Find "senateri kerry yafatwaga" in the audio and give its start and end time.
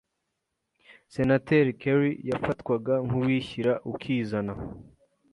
1.13-2.93